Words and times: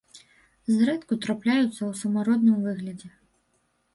Зрэдку 0.77 1.13
трапляецца 1.25 1.75
ў 1.85 1.91
самародным 2.01 2.57
выглядзе. 2.69 3.09